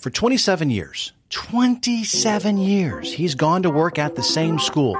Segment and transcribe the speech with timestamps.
[0.00, 4.96] For 27 years, 27 years, he's gone to work at the same school.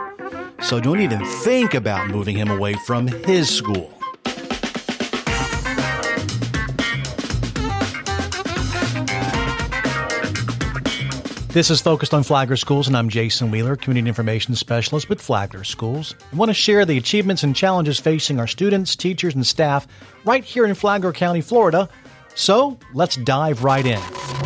[0.61, 3.91] So don't even think about moving him away from his school.
[11.49, 15.65] This is focused on Flagler Schools, and I'm Jason Wheeler, Community Information Specialist with Flagler
[15.65, 16.15] Schools.
[16.31, 19.87] I want to share the achievements and challenges facing our students, teachers, and staff
[20.27, 21.89] right here in Flagler County, Florida.
[22.35, 24.40] So let's dive right in.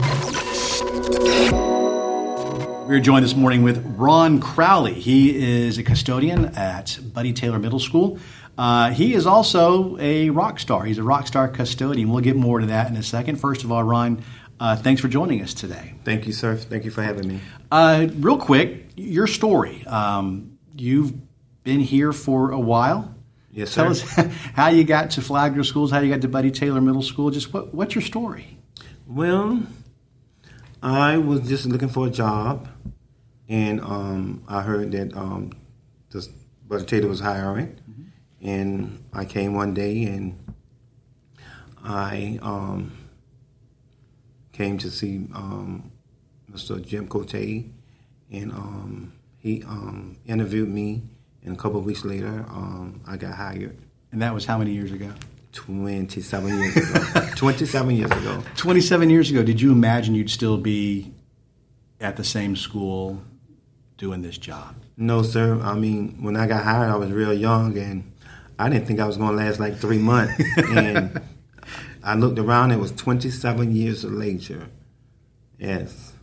[2.86, 4.94] We're joined this morning with Ron Crowley.
[4.94, 8.18] He is a custodian at Buddy Taylor Middle School.
[8.56, 10.84] Uh, he is also a rock star.
[10.84, 12.08] He's a rock star custodian.
[12.08, 13.36] We'll get more to that in a second.
[13.36, 14.24] First of all, Ron,
[14.58, 15.92] uh, thanks for joining us today.
[16.04, 16.56] Thank you, sir.
[16.56, 17.40] Thank you for having me.
[17.70, 19.84] Uh, real quick, your story.
[19.86, 21.12] Um, you've
[21.64, 23.14] been here for a while.
[23.50, 23.82] Yes, sir.
[23.82, 24.00] Tell us
[24.54, 27.30] how you got to Flagler Schools, how you got to Buddy Taylor Middle School.
[27.30, 28.58] Just what, what's your story?
[29.06, 29.62] Well,
[30.84, 32.68] I was just looking for a job,
[33.48, 35.52] and um, I heard that um,
[36.10, 36.28] this
[36.86, 38.46] Taylor was hiring, mm-hmm.
[38.46, 40.38] and I came one day and
[41.82, 42.38] I.
[42.40, 42.92] Um,
[44.54, 45.90] came to see um,
[46.50, 46.82] Mr.
[46.82, 51.02] Jim Cote, and um, he um, interviewed me.
[51.44, 53.76] And a couple of weeks later, um, I got hired.
[54.12, 55.10] And that was how many years ago?
[55.54, 57.28] 27 years ago.
[57.36, 58.42] 27 years ago.
[58.56, 61.12] 27 years ago, did you imagine you'd still be
[62.00, 63.22] at the same school
[63.96, 64.74] doing this job?
[64.96, 65.60] No, sir.
[65.62, 68.12] I mean, when I got hired, I was real young, and
[68.58, 70.34] I didn't think I was going to last like three months.
[70.56, 71.20] and
[72.02, 74.68] I looked around, it was 27 years later.
[75.58, 76.13] Yes.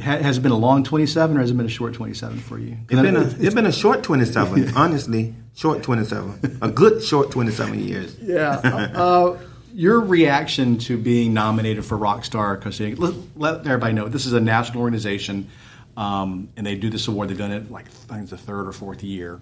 [0.00, 2.76] Has it been a long 27 or has it been a short 27 for you?
[2.88, 5.34] It's been, a, it's been a short 27, honestly.
[5.54, 6.58] Short 27.
[6.62, 8.16] A good short 27 years.
[8.20, 8.54] Yeah.
[8.94, 9.38] uh,
[9.72, 14.40] your reaction to being nominated for Rockstar because let, let, everybody know this is a
[14.40, 15.48] national organization
[15.96, 17.28] um, and they do this award.
[17.28, 19.40] They've done it like I think it's the third or fourth year.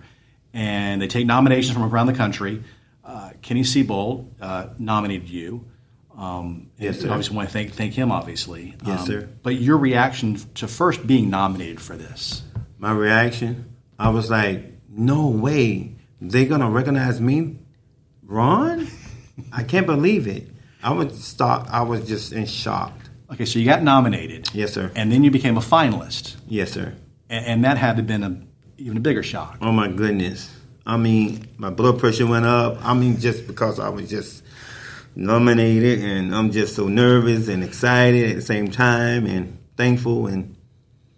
[0.52, 2.62] And they take nominations from around the country
[3.08, 5.64] uh, Kenny Seabold uh, nominated you.
[6.18, 7.10] Um, yes, sir.
[7.10, 8.10] Obviously, want to thank thank him.
[8.10, 9.28] Obviously, yes, um, sir.
[9.42, 12.42] But your reaction to first being nominated for this?
[12.76, 15.94] My reaction, I was like, "No way!
[16.20, 17.60] They're gonna recognize me,
[18.24, 18.88] Ron?
[19.52, 20.48] I can't believe it."
[20.82, 21.68] I was start.
[21.70, 22.92] I was just in shock.
[23.32, 24.52] Okay, so you got nominated.
[24.52, 24.90] Yes, sir.
[24.96, 26.36] And then you became a finalist.
[26.48, 26.94] Yes, sir.
[27.28, 28.42] And, and that had to have been a
[28.78, 29.58] even a bigger shock.
[29.60, 30.52] Oh my goodness!
[30.84, 32.84] I mean, my blood pressure went up.
[32.84, 34.42] I mean, just because I was just
[35.18, 40.56] nominated and I'm just so nervous and excited at the same time and thankful and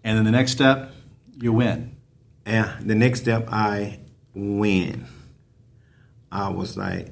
[0.02, 0.92] and then the next step
[1.38, 1.96] you win.
[2.46, 4.00] Yeah, the next step I
[4.34, 5.06] win.
[6.32, 7.08] I was like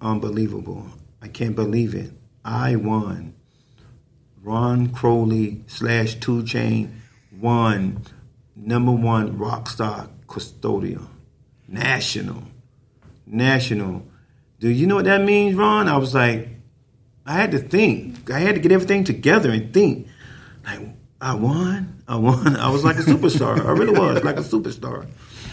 [0.00, 0.86] unbelievable.
[1.20, 2.12] I can't believe it.
[2.46, 3.34] I won.
[4.42, 8.04] Ron Crowley slash Two Chain won
[8.56, 11.06] number one rock star custodian.
[11.68, 12.44] National.
[13.26, 14.09] National.
[14.60, 15.88] Do you know what that means, Ron?
[15.88, 16.48] I was like,
[17.26, 18.30] I had to think.
[18.30, 20.06] I had to get everything together and think.
[20.64, 20.80] Like,
[21.20, 22.02] I won.
[22.06, 22.56] I won.
[22.56, 23.64] I was like a superstar.
[23.64, 25.06] I really was like a superstar.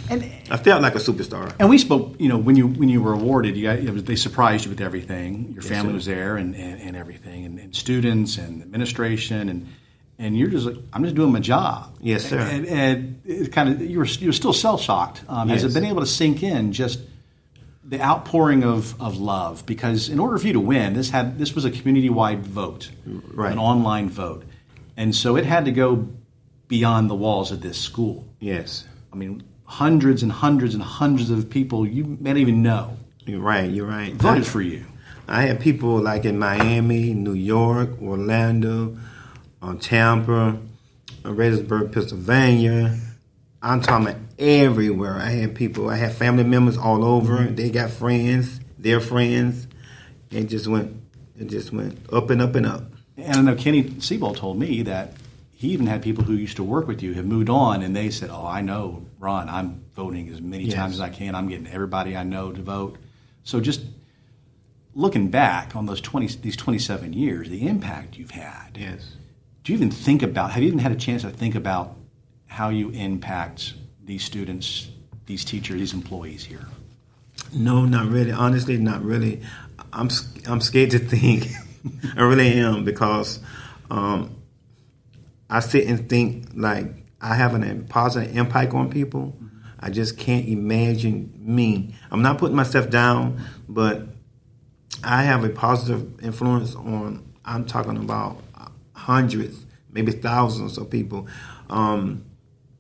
[0.10, 1.54] And I felt like a superstar.
[1.60, 4.16] And we spoke, you know, when you when you were awarded, you got, was, they
[4.16, 5.52] surprised you with everything.
[5.54, 9.68] Your family was there and, and, and everything, and, and, students and administration and
[10.20, 11.96] and you're just like, I'm just doing my job.
[12.02, 12.40] Yes, sir.
[12.40, 15.24] And, and it kind of you were you were still shell shocked.
[15.28, 15.62] Um, yes.
[15.62, 17.00] Has it been able to sink in just
[17.88, 19.66] the outpouring of, of love?
[19.66, 22.92] Because in order for you to win, this had this was a community wide vote,
[23.06, 23.52] right.
[23.52, 24.44] an online vote,
[24.96, 26.08] and so it had to go
[26.68, 28.28] beyond the walls of this school.
[28.40, 28.86] Yes.
[29.12, 32.98] I mean, hundreds and hundreds and hundreds of people you may not even know.
[33.26, 33.70] You're right.
[33.70, 34.14] You're right.
[34.14, 34.86] Voted I, for you.
[35.28, 38.98] I had people like in Miami, New York, Orlando
[39.62, 40.58] on Tampa,
[41.26, 42.98] uh, Reedsburg, Pennsylvania.
[43.68, 45.18] I'm talking about everywhere.
[45.18, 47.40] I had people, I had family members all over.
[47.40, 47.56] Mm-hmm.
[47.56, 49.68] They got friends, their friends.
[50.32, 51.02] It just went,
[51.38, 52.84] it just went up and up and up.
[53.18, 55.14] And I know Kenny Seabold told me that
[55.52, 58.12] he even had people who used to work with you have moved on, and they
[58.12, 59.50] said, "Oh, I know, Ron.
[59.50, 60.76] I'm voting as many yes.
[60.76, 61.34] times as I can.
[61.34, 62.98] I'm getting everybody I know to vote."
[63.44, 63.82] So just
[64.94, 68.78] looking back on those twenty, these twenty-seven years, the impact you've had.
[68.78, 69.16] Yes
[69.68, 71.98] do you even think about, have you even had a chance to think about
[72.48, 73.74] how you impact
[74.04, 74.90] these students,
[75.26, 76.68] these teachers, these employees here?
[77.54, 78.32] No, not really.
[78.32, 79.42] Honestly, not really.
[79.94, 80.10] I'm
[80.48, 81.48] I'm scared to think.
[82.18, 83.40] I really am because
[83.90, 84.36] um,
[85.50, 86.88] I sit and think like
[87.22, 89.38] I have a positive impact on people.
[89.80, 91.96] I just can't imagine me.
[92.12, 94.08] I'm not putting myself down, but
[95.04, 97.24] I have a positive influence on.
[97.46, 98.42] I'm talking about
[98.94, 101.28] hundreds, maybe thousands of people.
[101.70, 102.26] Um,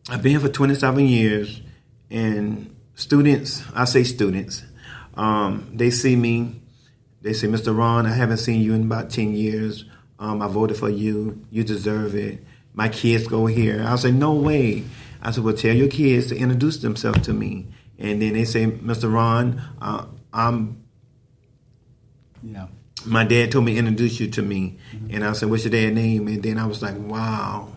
[0.09, 1.62] I've been here for 27 years,
[2.09, 4.63] and students, I say students,
[5.15, 6.62] um, they see me,
[7.21, 7.77] they say, Mr.
[7.77, 9.83] Ron, I haven't seen you in about 10 years.
[10.19, 11.45] Um, I voted for you.
[11.51, 12.44] You deserve it.
[12.74, 13.83] My kids go here.
[13.86, 14.86] I say, no way.
[15.21, 17.68] I said, well, tell your kids to introduce themselves to me.
[18.00, 19.12] And then they say, Mr.
[19.12, 20.83] Ron, uh, I'm.
[22.44, 22.68] Yeah.
[23.06, 25.15] My dad told me to introduce you to me, mm-hmm.
[25.15, 27.71] and I said, "What's your dad's name?" And then I was like, "Wow,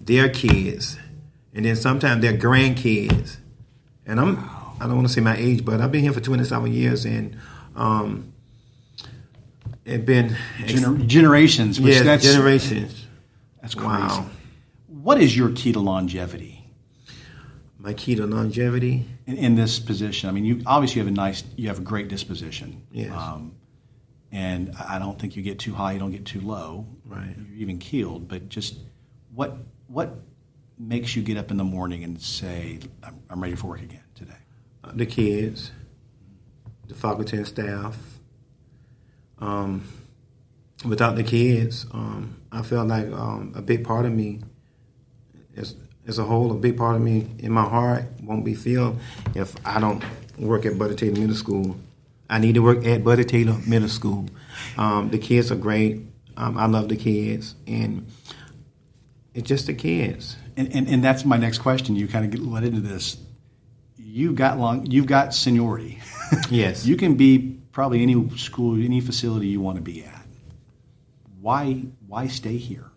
[0.00, 0.98] their kids."
[1.56, 3.38] And then sometimes they're grandkids,
[4.04, 4.36] and I'm.
[4.36, 4.62] Wow.
[4.78, 7.34] I don't want to say my age, but I've been here for 27 years, and
[7.74, 8.34] um,
[9.86, 11.78] it's been Gener- generations.
[11.78, 13.06] Yes, that's, generations.
[13.62, 13.88] That's crazy.
[13.88, 14.26] Wow.
[14.88, 16.62] What is your key to longevity?
[17.78, 20.28] My key to longevity in, in, this position.
[20.28, 22.82] I mean, you obviously have a nice, you have a great disposition.
[22.90, 23.12] Yes.
[23.12, 23.54] Um,
[24.30, 26.86] and I don't think you get too high, you don't get too low.
[27.06, 27.34] Right.
[27.48, 28.28] You're even keeled.
[28.28, 28.76] But just
[29.34, 29.56] what
[29.86, 30.18] what
[30.78, 34.04] makes you get up in the morning and say, "I'm, I'm ready for work again
[34.14, 34.34] today"?
[34.94, 35.72] The kids,
[36.86, 37.96] the faculty and staff.
[39.38, 39.86] Um,
[40.84, 44.40] without the kids, um, I felt like um, a big part of me
[45.54, 45.74] is
[46.06, 48.98] as a whole, a big part of me in my heart won't be filled
[49.34, 50.02] if I don't
[50.38, 51.76] work at Buddy Taylor Middle School.
[52.30, 54.26] I need to work at Buddy Taylor Middle School.
[54.78, 56.02] Um, the kids are great.
[56.36, 58.06] Um, I love the kids, and
[59.36, 60.36] it's just the kids.
[60.56, 61.94] And, and, and that's my next question.
[61.94, 63.18] You kind of get led into this.
[63.96, 64.86] You've got long.
[64.86, 66.00] You've got seniority.
[66.50, 66.86] yes.
[66.86, 70.26] you can be probably any school, any facility you want to be at.
[71.40, 72.90] Why why stay here?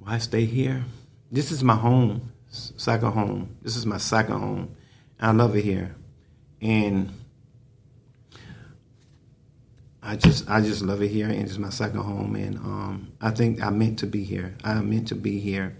[0.00, 0.84] Why stay here?
[1.30, 3.56] this is my home, second home.
[3.62, 4.76] This is my second home.
[5.20, 5.94] I love it here,
[6.60, 7.12] and
[10.02, 12.36] I just I just love it here, and it's my second home.
[12.36, 14.54] And um, I think I'm meant to be here.
[14.64, 15.76] I'm meant to be here.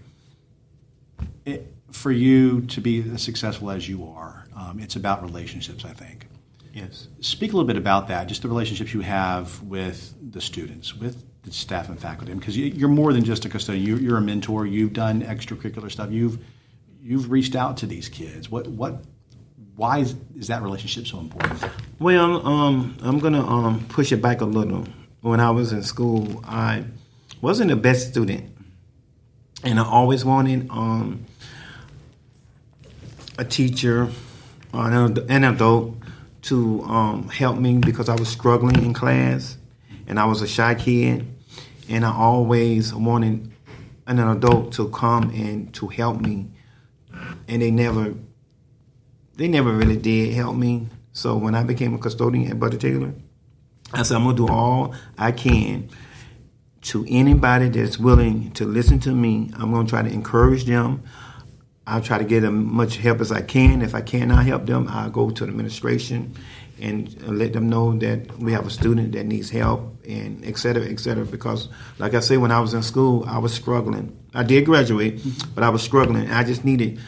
[1.45, 5.85] It, for you to be as successful as you are, um, it's about relationships.
[5.85, 6.27] I think.
[6.73, 7.07] Yes.
[7.21, 8.27] Speak a little bit about that.
[8.27, 12.89] Just the relationships you have with the students, with the staff and faculty because you're
[12.89, 14.03] more than just a custodian.
[14.03, 14.65] You're a mentor.
[14.65, 16.11] You've done extracurricular stuff.
[16.11, 16.39] You've
[17.01, 18.51] you've reached out to these kids.
[18.51, 19.03] What what
[19.79, 21.63] why is, is that relationship so important?
[21.99, 24.85] Well, um, I'm gonna um, push it back a little.
[25.21, 26.83] When I was in school, I
[27.39, 28.51] wasn't the best student,
[29.63, 31.25] and I always wanted um,
[33.37, 34.09] a teacher
[34.73, 35.95] or an adult
[36.41, 39.57] to um, help me because I was struggling in class
[40.07, 41.25] and I was a shy kid,
[41.87, 43.49] and I always wanted
[44.07, 46.49] an adult to come and to help me,
[47.47, 48.13] and they never,
[49.39, 50.89] they never really did help me.
[51.13, 53.13] So when I became a custodian at Buddy Taylor,
[53.93, 55.89] I said I'm gonna do all I can
[56.81, 59.49] to anybody that's willing to listen to me.
[59.57, 61.03] I'm gonna try to encourage them.
[61.87, 63.81] I'll try to get them much help as I can.
[63.81, 66.35] If I cannot help them, I'll go to the administration
[66.81, 70.83] and let them know that we have a student that needs help and et cetera,
[70.83, 71.25] et cetera.
[71.25, 74.17] Because, like I say, when I was in school, I was struggling.
[74.33, 75.21] I did graduate,
[75.55, 76.29] but I was struggling.
[76.29, 76.99] I just needed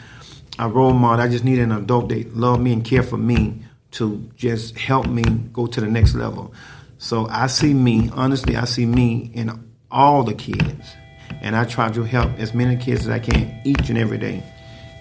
[0.58, 1.24] a role model.
[1.24, 3.62] I just needed an adult that loved me and cared for me
[3.92, 5.22] to just help me
[5.52, 6.52] go to the next level.
[6.98, 9.50] So I see me, honestly, I see me in
[9.90, 10.94] all the kids.
[11.40, 14.42] And I try to help as many kids as I can each and every day.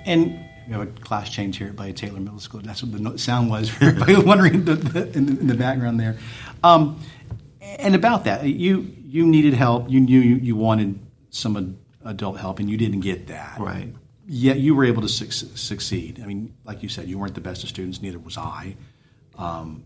[0.06, 2.62] And we have a class change here at Buddy Taylor Middle School.
[2.62, 6.18] That's what the sound was for everybody wondering in, the, in, the, background there.
[6.64, 7.00] Um,
[7.62, 9.90] and about that, you you needed help.
[9.90, 11.00] You knew you, you wanted
[11.30, 13.60] some adult help, and you didn't get that.
[13.60, 13.94] Right.
[14.28, 16.22] Yet you were able to su- succeed.
[16.22, 18.02] I mean, like you said, you weren't the best of students.
[18.02, 18.76] Neither was I.
[19.38, 19.84] Um,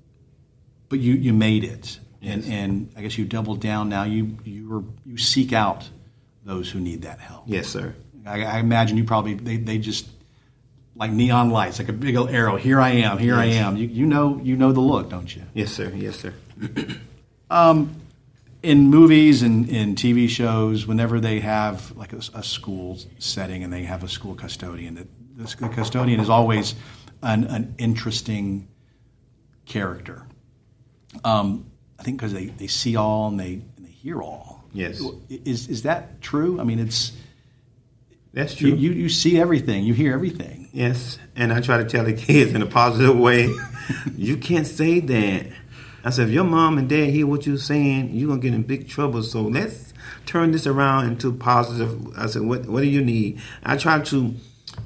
[0.89, 2.35] but you you made it, yes.
[2.35, 3.89] and and I guess you doubled down.
[3.89, 5.89] Now you you were you seek out
[6.43, 7.43] those who need that help.
[7.47, 7.95] Yes, sir.
[8.25, 10.07] I, I imagine you probably they, they just
[10.95, 12.55] like neon lights, like a big old arrow.
[12.55, 13.17] Here I am.
[13.17, 13.43] Here yes.
[13.43, 13.77] I am.
[13.77, 15.43] You, you know you know the look, don't you?
[15.53, 15.91] Yes, sir.
[15.95, 16.33] Yes, sir.
[17.49, 17.95] um,
[18.65, 23.71] in movies and in TV shows, whenever they have like a, a, school setting and
[23.71, 25.07] they have a school custodian, the,
[25.37, 26.73] the custodian is always
[27.21, 28.67] an, an interesting
[29.65, 30.25] character.
[31.23, 31.69] Um,
[31.99, 34.63] I think because they, they see all and they and they hear all.
[34.73, 35.01] Yes.
[35.29, 36.59] Is is that true?
[36.59, 37.13] I mean, it's
[38.33, 38.69] that's true.
[38.71, 40.69] You, you, you see everything, you hear everything.
[40.73, 43.49] Yes, and I try to tell the kids in a positive way.
[44.17, 45.47] you can't say that.
[46.05, 48.61] I said, if your mom and dad hear what you're saying, you're gonna get in
[48.61, 49.23] big trouble.
[49.23, 49.91] So let's
[50.27, 52.15] turn this around into positive.
[52.17, 53.41] I said, what what do you need?
[53.63, 54.35] I try to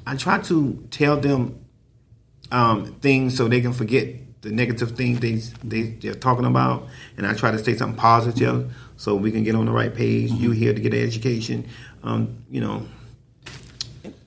[0.06, 1.62] I try to tell them
[2.50, 4.06] um, things so they can forget
[4.42, 8.72] the negative things they, they they're talking about, and I try to say something positive
[8.96, 10.30] so we can get on the right page.
[10.30, 11.68] You here to get an education,
[12.02, 12.86] um, you know.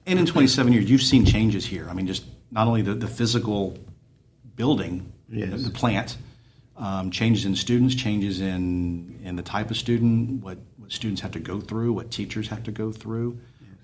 [0.05, 1.87] And in 27 years, you've seen changes here.
[1.89, 3.77] I mean, just not only the, the physical
[4.55, 5.63] building, Yes.
[5.63, 6.17] the plant,
[6.77, 11.31] um, changes in students, changes in in the type of student, what, what students have
[11.31, 13.37] to go through, what teachers have to go through.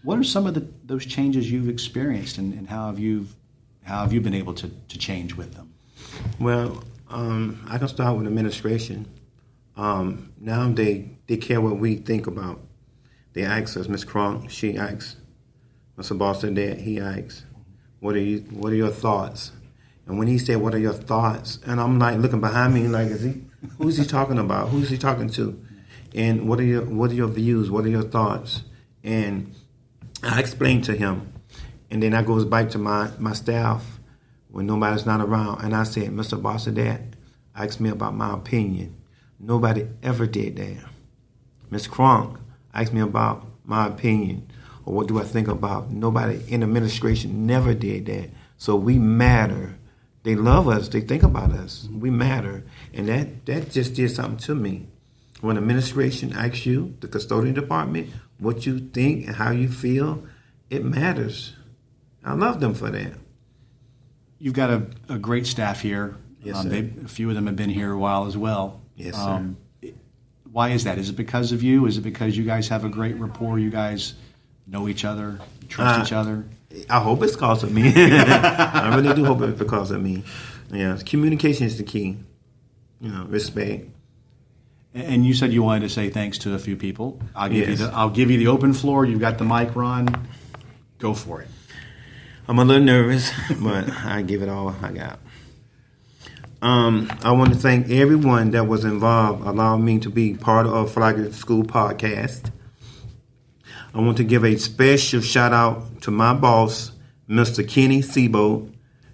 [0.03, 3.27] What are some of the, those changes you've experienced, and, and how have you
[3.83, 5.73] how have you been able to, to change with them?
[6.39, 9.07] Well, um, I can start with administration.
[9.75, 12.61] Um, now they they care what we think about.
[13.33, 15.15] They ask us, Miss Cronk, she asks,
[15.97, 16.17] Mr.
[16.17, 17.45] Boston, he asks,
[17.99, 19.51] what are you what are your thoughts?
[20.09, 23.07] And when he said, "What are your thoughts?" and I'm like looking behind me, like,
[23.07, 23.43] is he?
[23.77, 24.69] Who's he talking about?
[24.69, 25.63] Who's he talking to?
[26.13, 27.69] And what are your what are your views?
[27.69, 28.63] What are your thoughts?
[29.03, 29.53] And
[30.23, 31.31] I explained to him,
[31.91, 33.99] and then I goes back to my my staff
[34.49, 36.41] when nobody's not around, and I said, "Mr.
[36.41, 37.15] Boston, Dad,
[37.55, 38.95] asked me about my opinion.
[39.39, 40.85] Nobody ever did that.
[41.69, 42.37] Miss Cronk
[42.73, 44.51] asked me about my opinion
[44.85, 45.91] or what do I think about.
[45.91, 48.31] Nobody in administration never did that.
[48.57, 49.77] So we matter.
[50.29, 50.89] They love us.
[50.89, 51.89] They think about us.
[51.91, 54.85] We matter, and that that just did something to me.
[55.41, 60.23] When administration asks you, the custodian department, what you think and how you feel,
[60.69, 61.55] it matters.
[62.23, 63.13] I love them for that.
[64.37, 66.15] You've got a, a great staff here.
[66.43, 66.69] Yes, um, sir.
[66.69, 68.81] they, a few of them have been here a while as well.
[68.95, 69.21] Yes, sir.
[69.21, 69.57] Um,
[70.51, 70.99] why is that?
[70.99, 71.87] Is it because of you?
[71.87, 73.57] Is it because you guys have a great rapport?
[73.57, 74.13] You guys
[74.67, 76.45] know each other, trust Uh, each other.
[76.89, 77.91] I hope it's because of me.
[77.95, 80.23] I really do hope it's because of me.
[80.71, 82.17] Yeah, communication is the key.
[83.01, 83.87] You know, respect.
[84.93, 87.19] And you said you wanted to say thanks to a few people.
[87.35, 87.79] I'll give Yes.
[87.79, 89.05] you the I'll give you the open floor.
[89.05, 90.27] You've got the mic, Ron.
[90.99, 91.47] Go for it.
[92.47, 95.19] I'm a little nervous, but I give it all I got.
[96.61, 100.91] Um, I want to thank everyone that was involved, allowing me to be part of
[100.91, 102.51] Flagler School Podcast.
[103.93, 106.91] I want to give a special shout out to my boss,
[107.29, 107.67] Mr.
[107.67, 108.73] Kenny Sebo,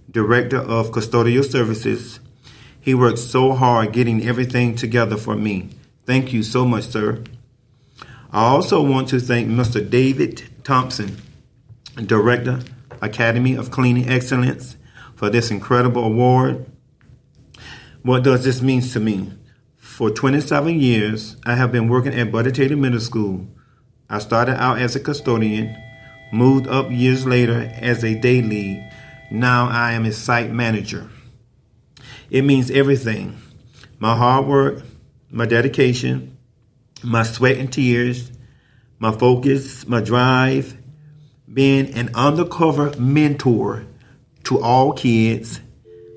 [0.10, 2.20] Director of Custodial Services.
[2.80, 5.70] He worked so hard getting everything together for me.
[6.06, 7.24] Thank you so much, sir.
[8.32, 9.88] I also want to thank Mr.
[9.90, 11.18] David Thompson,
[11.96, 12.62] Director,
[13.02, 14.78] Academy of Cleaning Excellence,
[15.16, 16.66] for this incredible award.
[18.04, 19.32] What does this mean to me?
[19.78, 23.48] For 27 years, I have been working at Buddy Taylor Middle School.
[24.10, 25.76] I started out as a custodian,
[26.32, 28.92] moved up years later as a day lead.
[29.32, 31.10] Now I am a site manager.
[32.30, 33.38] It means everything
[34.00, 34.84] my hard work,
[35.30, 36.38] my dedication,
[37.04, 38.32] my sweat and tears,
[39.00, 40.78] my focus, my drive,
[41.52, 43.86] being an undercover mentor
[44.44, 45.62] to all kids,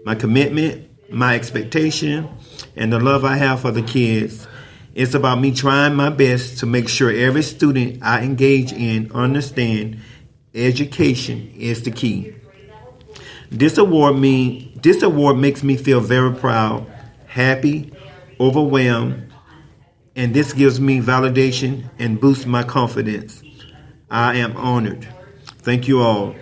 [0.05, 2.29] my commitment, my expectation,
[2.77, 4.47] and the love I have for the kids.
[4.99, 10.01] It's about me trying my best to make sure every student I engage in understand
[10.57, 12.35] education is the key.
[13.49, 16.85] This award me this award makes me feel very proud,
[17.29, 17.93] happy,
[18.41, 19.33] overwhelmed,
[20.17, 23.41] and this gives me validation and boosts my confidence.
[24.11, 25.07] I am honored.
[25.59, 26.35] Thank you all.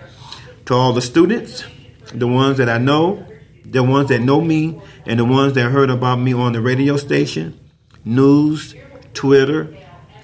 [0.65, 1.63] To all the students,
[2.11, 3.23] the ones that I know,
[3.63, 6.97] the ones that know me, and the ones that heard about me on the radio
[6.97, 7.59] station,
[8.07, 8.75] news,
[9.13, 9.75] Twitter,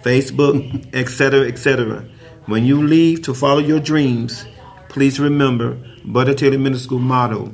[0.01, 2.09] Facebook, etc., etc.
[2.45, 4.45] When you leave to follow your dreams,
[4.89, 7.53] please remember Buddy Taylor Middle School motto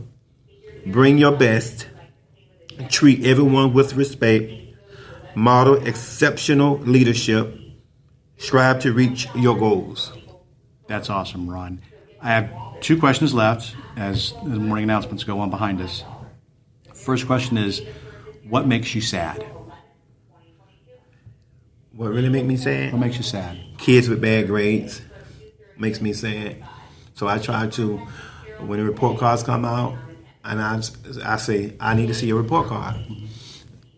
[0.85, 1.87] bring your best,
[2.89, 4.51] treat everyone with respect,
[5.35, 7.55] model exceptional leadership,
[8.37, 10.13] strive to reach your goals.
[10.87, 11.81] That's awesome, Ron.
[12.21, 16.03] I have two questions left as the morning announcements go on behind us.
[16.93, 17.81] First question is,
[18.47, 19.45] what makes you sad?
[21.99, 22.93] What really make me sad?
[22.93, 23.59] What makes you sad?
[23.77, 25.01] Kids with bad grades
[25.77, 26.63] makes me sad.
[27.13, 27.97] So I try to,
[28.59, 29.97] when the report cards come out,
[30.45, 30.81] and I,
[31.25, 32.95] I say, I need to see your report card.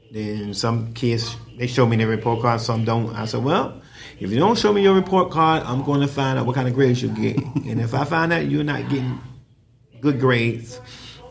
[0.10, 3.16] Then some kids, they show me their report card, some don't.
[3.16, 3.80] I said, well,
[4.20, 6.68] if you don't show me your report card, I'm going to find out what kind
[6.68, 7.38] of grades you get.
[7.38, 9.22] and if I find out you're not getting
[10.00, 10.82] good grades,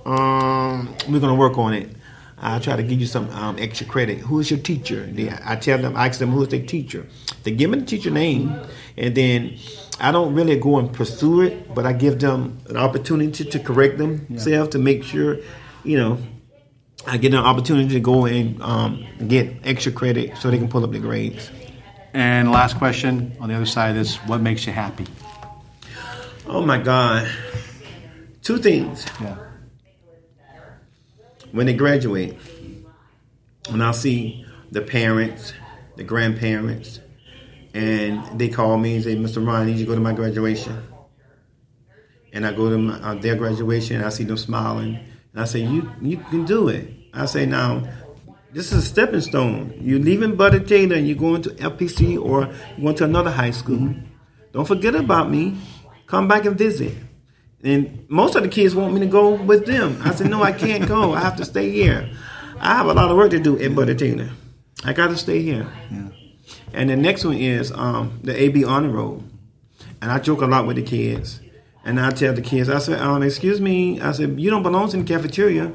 [0.07, 1.97] um, we're going to work on it.
[2.43, 4.19] I try to give you some um, extra credit.
[4.19, 5.05] Who is your teacher?
[5.05, 7.07] They, I tell them, I ask them who is their teacher.
[7.43, 8.59] They give me the teacher name,
[8.97, 9.59] and then
[10.01, 13.99] I don't really go and pursue it, but I give them an opportunity to correct
[13.99, 15.37] themselves to make sure,
[15.85, 16.19] you know,
[17.07, 20.85] I get an opportunity to go and um, get extra credit so they can pull
[20.85, 21.51] up their grades.
[22.13, 25.07] And last question on the other side of this, what makes you happy?
[26.47, 27.31] Oh my God.
[28.43, 29.07] Two things.
[29.21, 29.37] Yeah.
[31.52, 32.37] When they graduate,
[33.69, 35.52] when I see the parents
[36.00, 36.99] the grandparents,
[37.75, 39.47] and they call me and say, "Mr.
[39.47, 40.83] Ron, I need you to go to my graduation."
[42.33, 44.99] And I go to my, uh, their graduation, and I see them smiling,
[45.33, 47.83] and I say, "You you can do it." I say, "Now."
[48.52, 49.75] This is a stepping stone.
[49.80, 53.52] You're leaving Buddy Taylor and you're going to FPC or you're going to another high
[53.52, 53.95] school.
[54.50, 55.54] Don't forget about me.
[56.09, 56.92] Come back and visit.
[57.62, 60.00] And most of the kids want me to go with them.
[60.02, 61.12] I said, no, I can't go.
[61.12, 62.09] I have to stay here.
[62.59, 64.31] I have a lot of work to do at Buddy Taylor.
[64.85, 65.67] I got to stay here.
[65.90, 66.09] Yeah.
[66.73, 69.23] And the next one is um, the AB Honor Roll.
[70.00, 71.40] And I joke a lot with the kids.
[71.85, 74.93] And I tell the kids, I said, um, excuse me, I said, you don't belong
[74.93, 75.73] in the cafeteria.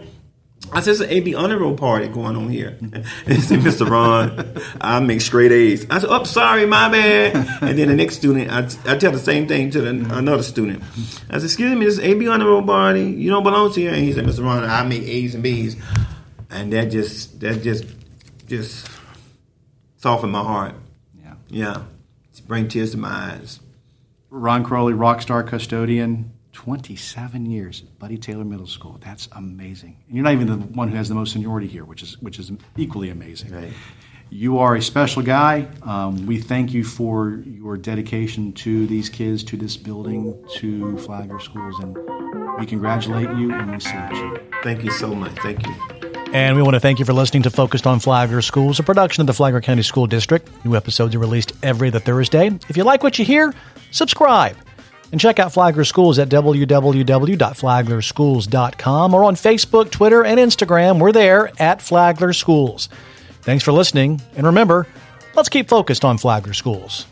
[0.71, 2.77] I said, it's an AB honor roll party going on here.
[2.79, 3.05] and
[3.43, 3.89] said, Mr.
[3.89, 5.85] Ron, I make straight A's.
[5.89, 7.35] I said, oh, sorry, my bad.
[7.61, 10.83] And then the next student, I, I tell the same thing to the, another student.
[11.29, 13.03] I said, excuse me, this is AB honor roll party.
[13.03, 13.93] You don't belong here.
[13.93, 14.43] And he said, Mr.
[14.43, 15.75] Ron, I make A's and B's.
[16.49, 17.85] And that just, that just,
[18.47, 18.89] just
[19.97, 20.75] softened my heart.
[21.21, 21.33] Yeah.
[21.49, 21.83] Yeah.
[22.47, 23.59] Bring tears to my eyes.
[24.29, 28.97] Ron Crowley, rock star Custodian, 27 years at Buddy Taylor Middle School.
[29.03, 29.97] That's amazing.
[30.07, 32.39] And you're not even the one who has the most seniority here, which is which
[32.39, 33.51] is equally amazing.
[33.51, 33.73] Right.
[34.29, 35.67] You are a special guy.
[35.83, 41.39] Um, we thank you for your dedication to these kids, to this building, to Flagler
[41.39, 41.95] Schools, and
[42.57, 44.39] we congratulate you and we salute you.
[44.63, 45.37] Thank you so much.
[45.39, 45.75] Thank you.
[46.33, 49.21] And we want to thank you for listening to Focused on Flagler Schools, a production
[49.21, 50.49] of the Flagler County School District.
[50.65, 52.47] New episodes are released every other Thursday.
[52.69, 53.53] If you like what you hear,
[53.91, 54.57] subscribe.
[55.15, 60.99] And check out Flagler Schools at www.flaglerschools.com or on Facebook, Twitter, and Instagram.
[60.99, 62.89] We're there at Flagler Schools.
[63.41, 64.87] Thanks for listening, and remember,
[65.33, 67.05] let's keep focused on Flagler Schools.